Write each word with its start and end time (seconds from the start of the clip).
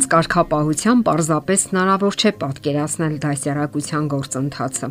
Մարդկանց 0.00 0.12
կարգապահության 0.32 1.00
պարզապես 1.04 1.62
հնարավոր 1.70 2.14
չէ 2.16 2.30
պատկերացնել 2.40 3.14
դասյարակության 3.20 4.04
գործընթացը։ 4.12 4.88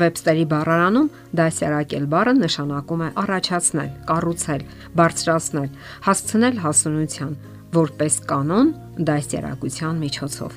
Վեբստերի 0.00 0.44
բառարանում 0.52 1.08
դասյարակել 1.40 2.06
բառը 2.14 2.32
նշանակում 2.38 3.02
է 3.04 3.08
առաջացնել, 3.22 3.90
կառուցել, 4.08 4.62
բարձրացնել, 5.00 5.68
հասցնել 6.06 6.56
հասունության, 6.64 7.34
որպես 7.76 8.16
կանոն 8.32 8.70
դասյարակության 9.12 10.00
միջոցով։ 10.06 10.56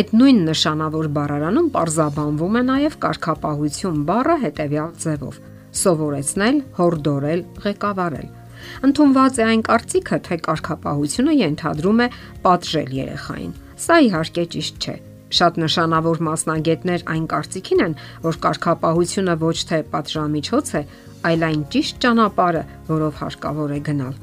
Այդ 0.00 0.14
նույն 0.16 0.40
նշանավոր 0.48 1.10
բառարանում 1.18 1.68
պարզաբանվում 1.76 2.56
է 2.56 2.62
նաև 2.72 2.96
կարգապահություն 3.04 4.00
բառը 4.08 4.38
հետևյալ 4.48 4.96
ձևով՝ 5.04 5.36
սովորեցնել, 5.84 6.56
հորդորել, 6.80 7.44
ղեկավարել 7.68 8.32
Ընթոնված 8.88 9.40
է 9.40 9.46
այն 9.48 9.64
կարծիքը, 9.68 10.18
թե 10.28 10.38
կարգապահությունը 10.48 11.34
ենթադրում 11.40 12.04
է 12.04 12.08
պատժել 12.44 12.92
երեխային։ 12.98 13.56
Սա 13.84 13.96
իհարկե 14.08 14.44
ճիշտ 14.54 14.84
չէ։ 14.84 14.96
Շատ 15.34 15.56
նշանավոր 15.64 16.20
մասնագետներ 16.28 17.08
այն 17.14 17.24
կարծիքին 17.32 17.80
են, 17.84 17.96
որ 18.22 18.36
կարգապահությունը 18.44 19.34
ոչ 19.40 19.56
թե 19.70 19.80
պատժամիջոց 19.94 20.70
է, 20.78 20.82
այլ 21.30 21.48
այն 21.48 21.64
ճիշտ 21.74 21.98
ճանապարհը, 22.04 22.62
որով 22.92 23.18
հարկավոր 23.24 23.74
է 23.74 23.80
գնալ։ 23.88 24.14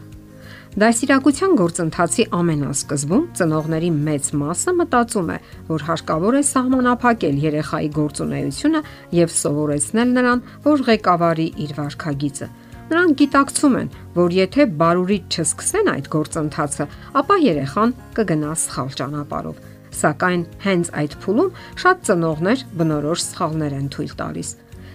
Դասիրակության 0.72 1.56
գործընթացի 1.60 2.24
ամենասկզբում 2.32 3.24
ծնողների 3.36 3.90
մեծ 4.08 4.28
մասը 4.40 4.74
մտածում 4.78 5.32
է, 5.36 5.38
որ 5.68 5.84
հարկավոր 5.90 6.38
է 6.40 6.44
սահմանափակել 6.48 7.42
երեխայի 7.44 7.90
գործունեությունը 7.98 8.82
եւ 9.20 9.34
սովորեցնել 9.36 10.14
նրան, 10.16 10.44
որ 10.72 10.86
ղեկավարի 10.88 11.48
իր 11.66 11.74
վարքագիծը։ 11.82 12.48
Նրանք 12.92 13.14
գիտակցում 13.22 13.76
են, 13.80 13.90
որ 14.18 14.34
եթե 14.36 14.64
բարուրիտ 14.80 15.36
չսկսեն 15.40 15.90
այդ 15.92 16.08
գործընթացը, 16.12 16.86
ապա 17.22 17.36
երեխան 17.40 17.94
կգնա 18.18 18.56
սխալ 18.60 18.90
ճանապարհով։ 19.00 19.62
Սակայն 19.96 20.44
հենց 20.66 20.92
այդ 21.00 21.16
փուլում 21.24 21.54
շատ 21.84 22.04
ծնողներ 22.10 22.66
բնորոշ 22.82 23.24
սխալներ 23.28 23.78
են 23.78 23.88
թույլ 23.96 24.12
տալիս։ 24.20 24.50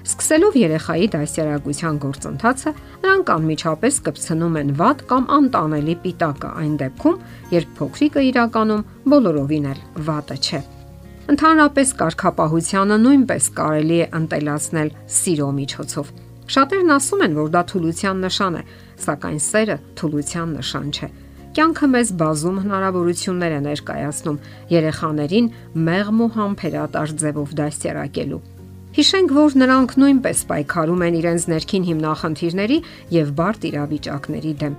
Սկսելով 0.07 0.59
երեխայի 0.61 1.09
դասյարակության 1.17 1.97
գործընթացը, 2.05 2.75
նրանք 3.07 3.33
անմիջապես 3.37 4.03
կպցնում 4.07 4.61
են 4.61 4.75
վատ 4.77 5.03
կամ 5.09 5.25
անտանելի 5.41 5.97
պիտակը 6.05 6.53
այն 6.61 6.77
դեպքում, 6.85 7.19
երբ 7.57 7.73
փոքրիկը 7.81 8.27
իրականում 8.29 8.87
բոլորովին 9.17 9.67
էլ 9.73 9.83
վատը 10.11 10.39
չէ։ 10.45 10.63
Ընդհանրապես 11.33 11.97
կարգապահությանը 12.05 13.01
նույնպես 13.09 13.51
կարելի 13.57 13.99
է 14.05 14.09
ընտելացնել 14.21 14.95
սիրո 15.17 15.51
միջոցով 15.57 16.15
Շատերն 16.47 16.93
ասում 16.95 17.23
են, 17.27 17.33
որ 17.37 17.49
դա 17.55 17.63
թուլության 17.71 18.21
նշան 18.23 18.57
է, 18.57 18.65
սակայն 19.03 19.39
սերը 19.43 19.77
թուլության 19.99 20.53
նշան 20.57 20.91
չէ։ 20.95 21.09
Կյանքը 21.57 21.87
մեզ 21.91 22.11
բազում 22.21 22.59
հնարավորություններ 22.63 23.53
է 23.57 23.61
ներկայացնում 23.67 24.43
երեխաներին 24.71 25.47
մեղմ 25.87 26.19
ու 26.27 26.29
համբերատար 26.37 27.15
ձևով 27.23 27.55
դաստիարակելու։ 27.61 28.43
Հիշենք, 28.97 29.33
որ 29.37 29.57
նրանք 29.61 29.95
նույնպես 30.01 30.43
պայքարում 30.51 31.03
են 31.07 31.17
իրենց 31.21 31.47
ներքին 31.53 31.89
հիմնախնդիրների 31.89 32.79
եւ 33.17 33.33
բարդ 33.41 33.67
իրավիճակների 33.71 34.53
դեմ 34.63 34.77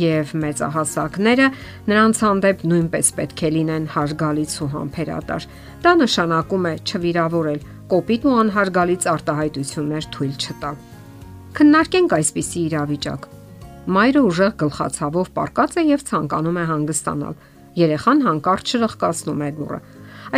եւ 0.00 0.34
մեծահասակները 0.44 1.48
նրանց 1.90 2.20
հանդեպ 2.26 2.62
նույնպես 2.70 3.10
պետք 3.18 3.42
է 3.42 3.50
լինեն 3.56 3.88
հարգալից 3.96 4.54
ու 4.60 4.70
համբերատար։ 4.76 5.48
Դա 5.82 5.96
նշանակում 6.04 6.70
է 6.70 6.74
չվիրավորել, 6.86 7.66
կոպիտ 7.90 8.30
ու 8.30 8.38
անհարգալից 8.44 9.10
արտահայտություններ 9.16 10.10
թույլ 10.14 10.34
չտալ։ 10.38 10.80
Քննարկենք 11.50 12.12
այսպիսի 12.14 12.60
իրավիճակ։ 12.68 13.24
Մայրը 13.90 14.20
ուժեղ 14.28 14.52
գլխացավով 14.60 15.30
պարկած 15.38 15.72
է 15.80 15.82
եւ 15.88 16.04
ցանկանում 16.10 16.60
է 16.60 16.64
հանգստանալ։ 16.70 17.34
Երեխան 17.80 18.22
հանկարծ 18.26 18.72
շրխկացնում 18.74 19.42
է 19.46 19.50
դուռը։ 19.58 19.80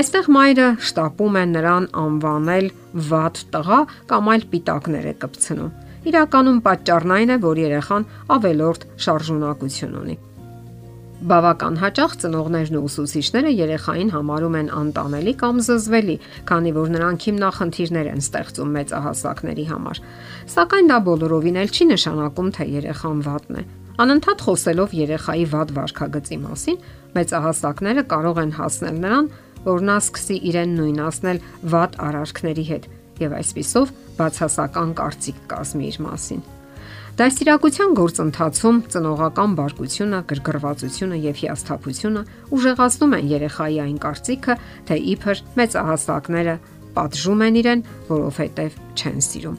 Այստեղ 0.02 0.32
մայրը 0.38 0.68
շտապում 0.88 1.38
է 1.42 1.44
նրան 1.52 1.88
անվանել 2.02 2.68
վատ 3.12 3.44
տղա 3.52 3.80
կամ 4.12 4.32
այլ 4.32 4.48
պիտակներ 4.56 5.08
է 5.12 5.14
կպցնում։ 5.26 5.72
Իրականում 6.12 6.60
պատճառն 6.66 7.16
այն 7.20 7.36
է, 7.36 7.40
որ 7.46 7.64
երեխան 7.68 8.10
ավելորդ 8.40 8.86
շարժունակություն 9.06 9.98
ունի։ 10.02 10.22
Բավական 11.22 11.76
հաճախ 11.78 12.14
ծնողներն 12.18 12.76
ու 12.78 12.80
ուսուցիչները 12.88 13.50
երեխային 13.54 14.08
համարում 14.10 14.54
են 14.58 14.70
անտանելի 14.74 15.34
կամ 15.38 15.58
զզվելի, 15.66 16.16
քանի 16.50 16.70
որ 16.74 16.88
նրանք 16.94 17.26
հիմնախնդիրներ 17.28 18.08
են 18.10 18.22
ստեղծում 18.24 18.72
մեծահասակների 18.76 19.66
համար։ 19.70 20.00
Սակայն 20.54 20.90
դա 20.90 20.96
բոլորովին 21.06 21.60
էլ 21.62 21.70
չի 21.70 21.86
նշանակում, 21.92 22.48
թե 22.58 22.66
երեխան 22.72 23.20
վատն 23.28 23.60
է։ 23.62 23.62
Անընդհատ 24.02 24.42
խոսելով 24.46 24.96
երեխայի 24.98 25.46
վատ 25.52 25.74
վարքագծի 25.78 26.38
մասին, 26.42 26.80
մեծահասակները 27.12 28.04
կարող 28.10 28.40
են 28.42 28.56
հասնել 28.58 28.98
նրան, 29.06 29.30
որ 29.62 29.86
նա 29.92 29.96
սկսի 30.02 30.40
իրեն 30.50 30.74
նույնացնել 30.80 31.38
վատ 31.76 32.00
արարքների 32.08 32.66
հետ 32.72 32.90
եւ 33.22 33.38
այսпիսով 33.38 33.94
բացասական 34.18 34.96
կարծիք 34.98 35.46
կազմի 35.54 35.86
իր 35.92 36.02
մասին։ 36.08 36.42
Դասիրակության 37.12 37.90
գործընթացում 37.92 38.76
ծնողական 38.88 39.54
բարկությունը, 39.58 40.18
գրգռվածությունը 40.30 41.16
եւ 41.20 41.40
հիասթափությունը 41.42 42.22
ուժեղացնում 42.56 43.16
են 43.18 43.26
երեխայի 43.32 43.76
այն 43.84 43.98
կարծիքը, 44.04 44.54
թե 44.88 44.96
իբր 45.12 45.42
մեծահասակները 45.60 46.54
պատժում 46.96 47.44
են 47.46 47.58
իրեն, 47.60 47.82
որովհետեւ 48.08 48.78
չեն 48.96 49.20
սիրում։ 49.28 49.58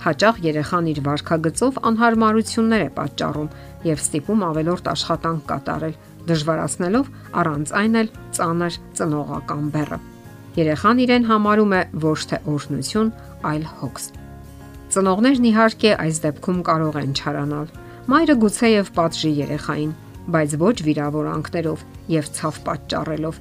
Հաճախ 0.00 0.40
երեխան 0.50 0.88
իր 0.90 1.00
վարքագծով 1.06 1.78
անհարմարություններ 1.90 2.82
է 2.82 2.90
պատճառում 2.98 3.52
եւ 3.86 4.02
ստիպում 4.10 4.42
ավելորտ 4.50 4.90
աշխատանք 4.90 5.44
կատարել, 5.50 5.94
դժվարացնելով 6.26 7.12
առանց 7.42 7.74
այն 7.84 8.00
էլ 8.02 8.10
ծանր 8.40 8.80
ծնողական 8.98 9.70
բեռը։ 9.76 10.00
Երեխան 10.58 11.04
իրեն 11.06 11.30
համարում 11.30 11.76
է 11.78 11.84
ոչ 12.10 12.18
թե 12.32 12.42
օրհնություն, 12.50 13.14
այլ 13.46 13.70
հոգս։ 13.78 14.10
Ծնողներն 14.90 15.44
իհարկե 15.46 15.90
այս 16.02 16.16
դեպքում 16.24 16.56
կարող 16.66 16.96
են 16.98 17.12
չարանալ։ 17.14 17.68
Մայրը 18.10 18.34
գուցեև 18.42 18.88
պատժի 18.96 19.30
երեխային, 19.36 19.92
բայց 20.34 20.56
ոչ 20.62 20.72
վիրավորանքներով 20.86 21.84
եւ 22.10 22.30
ցավ 22.38 22.58
պատճառելով։ 22.66 23.38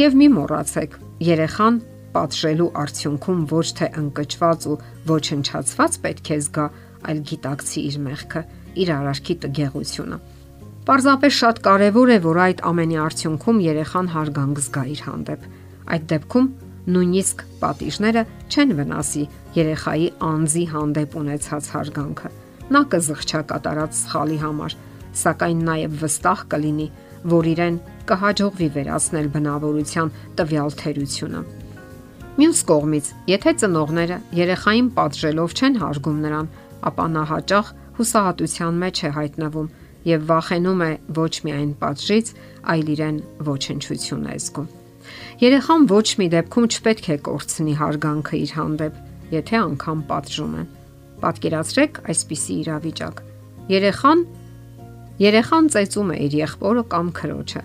Եվ 0.00 0.16
մի 0.20 0.28
մոռացեք, 0.36 0.96
երեխան 1.26 1.76
պատժելու 2.16 2.70
արդյունքում 2.80 3.42
ոչ 3.52 3.66
թե 3.76 3.90
ընկճված 4.00 4.66
ու 4.72 4.78
ոչնչացված 5.12 5.98
պետք 6.06 6.30
է 6.32 6.38
զգա, 6.46 6.66
այլ 7.12 7.20
գիտակցի 7.28 7.80
իր 7.90 7.98
մեղքը, 8.06 8.42
իր 8.80 8.92
արարքի 8.96 9.36
տգեղությունը։ 9.44 10.18
Պարզապես 10.86 11.40
շատ 11.44 11.60
կարևոր 11.66 12.10
է, 12.16 12.18
որ 12.24 12.40
այդ 12.46 12.60
ամենի 12.72 12.98
արդյունքում 13.04 13.60
երեխան 13.66 14.10
հարգանք 14.16 14.60
զգա 14.64 14.82
իր 14.96 15.00
հանդեպ։ 15.06 15.46
Այդ 15.92 16.04
դեպքում 16.16 16.48
նույնիսկ 16.86 17.42
պատիժները 17.62 18.22
չեն 18.46 18.74
վնասի 18.78 19.22
երեխայի 19.56 20.08
անձի 20.26 20.64
հանդեպ 20.72 21.16
ունեցած 21.20 21.70
հարգանքը։ 21.74 22.30
Նա 22.76 22.82
կզղջա 22.92 23.40
կատարած 23.50 23.98
սխալի 24.00 24.38
համար, 24.42 24.76
սակայն 25.22 25.60
նաև 25.66 25.96
վստահ 26.02 26.42
կլինի, 26.52 26.88
որ 27.32 27.48
իրեն 27.52 27.78
կհաջողվի 28.10 28.68
վերացնել 28.76 29.28
բնավորության 29.36 30.12
տվյալ 30.38 30.76
թերությունը։ 30.82 31.40
Մյուս 32.36 32.58
կողմից, 32.68 33.06
եթե 33.32 33.52
ծնողները 33.62 34.16
երեխային 34.36 34.88
պատժելով 34.98 35.54
չեն 35.56 35.78
հարգում 35.82 36.18
նրան, 36.26 36.50
ապա 36.90 37.06
նա 37.16 37.22
հաճախ 37.32 37.70
հուսահատության 37.98 38.80
մեջ 38.84 39.04
է 39.08 39.12
հայտնվում 39.18 39.70
եւ 40.12 40.26
վախենում 40.30 40.82
է 40.86 40.90
ոչ 41.18 41.34
միայն 41.48 41.70
պատժից, 41.82 42.34
այլ 42.76 42.90
իրեն 42.96 43.22
ոչնչություն 43.50 44.28
է 44.36 44.36
զգում։ 44.46 44.85
Երեխան 45.42 45.86
ոչ 45.90 46.06
մի 46.20 46.26
դեպքում 46.32 46.66
չպետք 46.72 47.08
է 47.12 47.16
կորցնի 47.26 47.74
հարգանքը 47.80 48.40
իր 48.46 48.52
հանդեպ, 48.56 48.98
եթե 49.36 49.60
անգամ 49.60 50.02
պատժում 50.10 50.56
են։ 50.60 50.66
Պատկերացրեք 51.22 52.00
այսպիսի 52.12 52.56
իրավիճակ։ 52.62 53.22
Երեխան 53.76 54.26
Երեխան 55.16 55.70
ծեծում 55.72 56.10
է 56.12 56.16
իր 56.26 56.34
եղբորը 56.36 56.82
կամ 56.92 57.06
քրոջը։ 57.16 57.62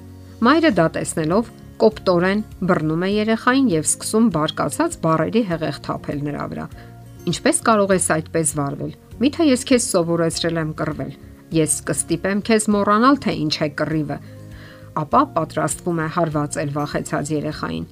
Մայրը 0.47 0.71
դա 0.77 0.85
տեսնելով 0.95 1.49
կոպտորեն 1.81 2.43
բռնում 2.69 3.03
է 3.03 3.09
երեխային 3.11 3.67
եւ 3.71 3.87
սկսում 3.89 4.29
բարկացած 4.35 4.95
բարերի 5.03 5.41
հեղեղ 5.51 5.79
թափել 5.87 6.21
նրա 6.27 6.45
վրա։ 6.51 6.65
Ինչպես 7.31 7.61
կարող 7.67 7.93
ես 7.95 8.07
այդպես 8.15 8.53
վարվել։ 8.61 8.93
Միթե 9.21 9.47
ես 9.51 9.65
քեզ 9.71 9.87
սովորեցրել 9.91 10.61
եմ 10.61 10.71
կռվել։ 10.79 11.11
Ես 11.57 11.73
կստիպեմ 11.89 12.43
քեզ 12.47 12.67
մոռանալ, 12.71 13.19
թե 13.25 13.33
ինչ 13.41 13.55
է 13.61 13.69
կռիվը, 13.81 14.17
ապա 14.99 15.21
պատրաստվում 15.35 15.99
է 16.01 16.07
հարվածել 16.15 16.71
վախեցած 16.75 17.31
երեխային։ 17.31 17.85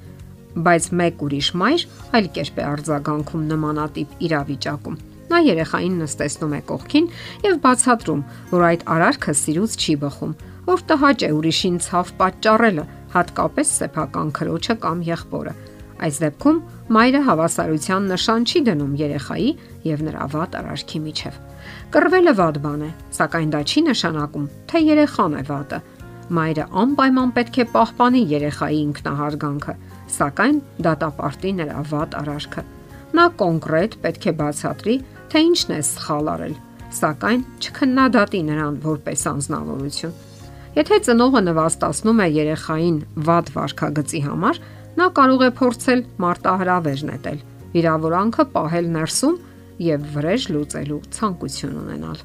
Բայց 0.65 0.85
մեկ 0.99 1.23
ուրիշ 1.25 1.49
մայր 1.61 1.85
այլ 2.17 2.27
կերպ 2.35 2.59
է 2.59 2.63
արձագանքում 2.69 3.43
նմանատիպ 3.53 4.23
իրավիճակում։ 4.27 4.99
Նա 5.29 5.39
երեխային 5.45 5.97
նստեցնում 6.01 6.53
է 6.57 6.61
կողքին 6.69 7.09
եւ 7.45 7.57
բացատրում, 7.65 8.21
որ 8.49 8.63
այդ 8.69 8.85
արարքը 8.95 9.33
սիրուց 9.39 9.75
չի 9.79 9.95
բխում, 10.03 10.33
որ 10.69 10.79
տհաճ 10.89 11.25
է 11.27 11.29
ուրիշին 11.39 11.77
ցավ 11.85 12.13
պատճառելը, 12.19 12.85
հատկապես 13.13 13.73
սեփական 13.79 14.31
քրոջը 14.39 14.75
կամ 14.85 15.03
եղբորը։ 15.09 15.53
Այս 15.99 16.17
դեպքում 16.23 16.59
մայրը 16.95 17.21
հավասարության 17.27 18.05
նշան 18.09 18.45
չի 18.49 18.59
դնում 18.69 18.91
երեխայի 18.99 19.49
եւ 19.89 20.03
նրա 20.09 20.27
վատ 20.33 20.57
արարքի 20.59 20.99
միջև։ 21.05 21.39
Կռվելը 21.93 22.33
վատ 22.39 22.59
բան 22.63 22.83
է, 22.87 22.91
սակայն 23.19 23.49
դա 23.53 23.61
չի 23.69 23.81
նշանակում, 23.89 24.45
թե 24.71 24.81
երեխան 24.89 25.35
է 25.39 25.43
վատը 25.49 25.79
Մայրը 26.29 26.65
անպայման 26.83 27.31
պետք 27.33 27.55
է 27.63 27.65
պահպանի 27.73 28.19
երեխայի 28.29 28.79
ինքնահարգանքը, 28.85 29.73
սակայն 30.13 30.57
դատապարտի 30.85 31.53
նրա 31.59 31.83
վատ 31.89 32.17
արարքը։ 32.19 32.63
Նա 33.17 33.25
կոնկրետ 33.39 33.95
պետք 34.03 34.27
է 34.29 34.33
բացատրի, 34.41 34.95
թե 35.33 35.41
ինչն 35.49 35.73
է 35.73 35.79
սխալ 35.89 36.29
արել, 36.33 36.53
սակայն 36.99 37.41
չքննադատի 37.65 38.41
նրան 38.49 38.77
որպես 38.85 39.23
անznավորություն։ 39.33 40.13
Եթե 40.77 40.99
ծնողը 41.09 41.41
նվաստացնում 41.49 42.19
է 42.21 42.27
երեխային 42.35 42.97
վատ 43.29 43.49
վարքագծի 43.57 44.21
համար, 44.29 44.59
նա 44.99 45.07
կարող 45.17 45.41
է 45.49 45.51
փորձել 45.59 46.03
մարտահրավեր 46.23 47.01
նետել, 47.09 47.39
վիրավորանքը 47.73 48.45
պահել 48.53 48.91
ներսում 48.99 49.39
եւ 49.89 50.05
վրեժ 50.13 50.45
լուծելու 50.53 51.01
ցանկություն 51.17 51.75
ունենալ։ 51.81 52.21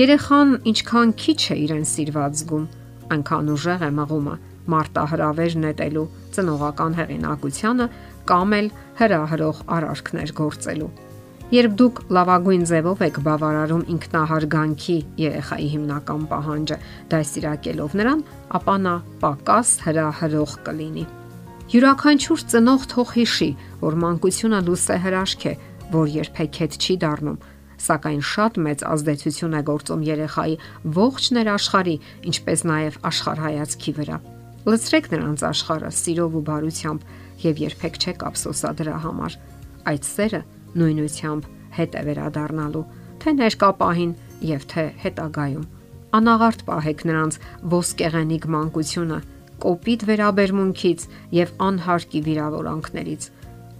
Երեխան 0.00 0.52
ինչքան 0.70 1.14
քիչ 1.22 1.40
է 1.54 1.56
իրեն 1.64 1.86
սիրված 1.90 2.38
զգում, 2.40 2.66
այնքան 3.16 3.52
ուժեղ 3.56 3.84
է 3.86 3.90
մղումը. 3.98 4.34
Մարտահրավեր 4.70 5.54
նետելու 5.64 6.08
ծնողական 6.36 6.96
հեղինակությանը 7.00 7.86
կամ 8.30 8.58
էլ 8.60 8.66
հրահրող 9.00 9.62
արարքներ 9.76 10.34
գործելու։ 10.40 10.90
Երբ 11.50 11.72
դուք 11.80 11.96
լավագույն 12.14 12.64
ձևով 12.70 13.00
եք 13.08 13.16
բավարարում 13.26 13.80
ինքնահարգանքի 13.90 14.98
երեխայի 15.18 15.64
հիմնական 15.72 16.26
պահանջը, 16.30 16.76
դասիրակելով 17.10 17.96
նրան, 18.00 18.20
ապա 18.60 18.76
նա 18.84 18.92
պակաս 19.24 19.72
հրահրող 19.86 20.52
կլինի։ 20.68 21.04
Յուրաքանչյուր 21.70 22.44
ծնող 22.54 22.86
թող 22.94 23.10
հիշի, 23.18 23.50
որ 23.82 23.98
մանկությունը 24.04 24.60
լույս 24.70 24.86
է 24.94 24.98
հրաշք 25.10 25.42
է, 25.50 25.52
որ 25.90 26.14
երբեք 26.20 26.60
հետ 26.62 26.78
չի 26.78 26.94
դառնում, 27.02 27.42
սակայն 27.80 28.22
շատ 28.30 28.60
մեծ 28.66 28.84
ազդեցություն 28.90 29.56
է 29.56 29.62
գործում 29.70 30.04
երեխայի 30.10 30.56
ողջ 31.00 31.24
ներաշխարի, 31.36 31.96
ինչպես 32.30 32.64
նաև 32.70 32.98
աշխարհայացքի 33.10 33.92
վրա։ 34.00 34.18
Լցրեք 34.70 35.06
նրանց 35.14 35.44
աշխարհը 35.50 35.90
սիրով 35.96 36.34
ու 36.36 36.44
բարությամբ 36.50 37.04
եւ 37.40 37.60
երբեք 37.64 37.94
չեք 38.00 38.24
ափսոսա 38.28 38.70
դրա 38.80 38.96
համար։ 39.04 39.36
Այդ 39.90 40.08
սերը 40.10 40.40
նույնությամբ 40.80 41.46
հետ 41.80 41.96
է 41.96 42.02
վերադառնալու, 42.10 42.86
թե 43.20 43.32
ներկա 43.40 43.70
պահին 43.80 44.12
եւ 44.50 44.66
թե 44.70 44.84
հետագայում։ 45.04 45.66
Անաղարտ 46.20 46.62
պահեք 46.68 47.02
նրանց 47.08 47.36
ոսկեղենիկ 47.72 48.46
մանկությունը, 48.50 49.18
կոպիտ 49.64 50.04
վերաբերմունքից 50.10 51.04
եւ 51.36 51.52
անհարկի 51.70 52.20
վիրավորանքներից։ 52.28 53.28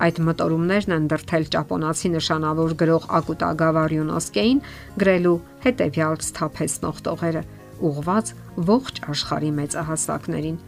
Այդ 0.01 0.19
մտորումներն 0.25 0.95
են 0.97 1.07
դրթել 1.13 1.47
ճապոնացի 1.55 2.11
նշանավոր 2.15 2.75
գրող 2.81 3.07
Ակուտագավարյունոսկեին 3.19 4.61
գրելու 5.03 5.35
հետևյալ 5.65 6.17
սթափեցնող 6.25 7.03
տողերը, 7.09 7.43
ուղված 7.91 8.33
ողջ 8.71 9.01
աշխարհի 9.13 9.51
մեծահասակներին. 9.61 10.59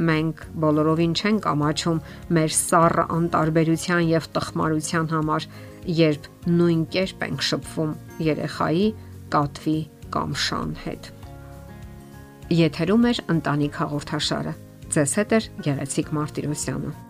Մենք 0.00 0.40
բոլորովին 0.64 1.12
չենք 1.20 1.48
ամաչում 1.50 2.00
մեր 2.36 2.54
սառը 2.56 3.04
անտարբերության 3.20 4.08
եւ 4.08 4.28
տխմարության 4.36 5.10
համար, 5.12 5.48
երբ 6.00 6.30
նույն 6.56 6.82
կերպ 6.96 7.26
ենք 7.28 7.46
շփվում 7.50 7.92
երեխայի, 8.30 8.88
կատվի 9.36 9.78
կամ 10.16 10.34
շան 10.46 10.72
հետ։ 10.86 11.12
Եթերում 12.60 13.06
է 13.10 13.14
ընտանիք 13.36 13.78
հաղորդաշարը։ 13.84 14.56
Ձեզ 14.90 15.14
հետ 15.20 15.36
է 15.36 15.44
Գեղեցիկ 15.68 16.12
Մարտիրոսյանը։ 16.16 17.09